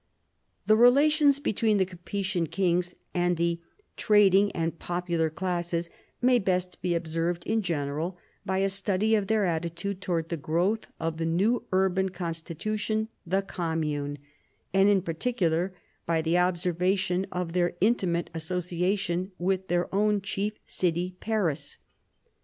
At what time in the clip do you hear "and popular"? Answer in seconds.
4.53-5.29